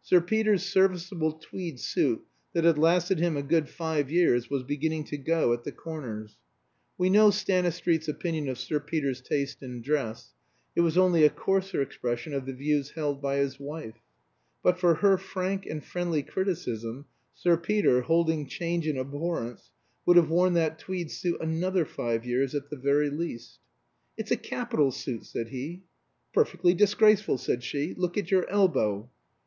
Sir 0.00 0.22
Peter's 0.22 0.62
serviceable 0.62 1.32
tweed 1.32 1.78
suit, 1.78 2.24
that 2.54 2.64
had 2.64 2.78
lasted 2.78 3.18
him 3.18 3.36
a 3.36 3.42
good 3.42 3.68
five 3.68 4.10
years, 4.10 4.48
was 4.48 4.62
beginning 4.62 5.04
to 5.04 5.18
go 5.18 5.52
at 5.52 5.64
the 5.64 5.70
corners. 5.70 6.38
We 6.96 7.10
know 7.10 7.28
Stanistreet's 7.30 8.08
opinion 8.08 8.48
of 8.48 8.58
Sir 8.58 8.80
Peter's 8.80 9.20
taste 9.20 9.62
in 9.62 9.82
dress; 9.82 10.32
it 10.74 10.80
was 10.80 10.96
only 10.96 11.26
a 11.26 11.28
coarser 11.28 11.82
expression 11.82 12.32
of 12.32 12.46
the 12.46 12.54
views 12.54 12.92
held 12.92 13.20
by 13.20 13.36
his 13.36 13.60
wife. 13.60 13.96
But 14.62 14.78
for 14.78 14.94
her 14.94 15.18
frank 15.18 15.66
and 15.66 15.84
friendly 15.84 16.22
criticism, 16.22 17.04
Sir 17.34 17.58
Peter, 17.58 18.00
holding 18.00 18.46
change 18.48 18.88
in 18.88 18.96
abhorrence, 18.96 19.70
would 20.06 20.16
have 20.16 20.30
worn 20.30 20.54
that 20.54 20.78
tweed 20.78 21.10
suit 21.10 21.38
another 21.38 21.84
five 21.84 22.24
years 22.24 22.54
at 22.54 22.70
the 22.70 22.76
very 22.78 23.10
least. 23.10 23.58
"It's 24.16 24.30
a 24.30 24.38
capital 24.38 24.90
suit," 24.90 25.26
said 25.26 25.48
he. 25.48 25.82
"Perfectly 26.32 26.72
disgraceful," 26.72 27.36
said 27.36 27.62
she. 27.62 27.92
"Look 27.94 28.16
at 28.16 28.30
your 28.30 28.48
elbow." 28.48 29.10